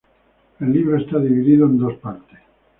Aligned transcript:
El 0.59 0.71
libro 0.73 0.97
esta 0.97 1.19
dividido 1.19 1.67
en 1.67 1.77
dos 1.77 1.93
partes. 1.97 2.39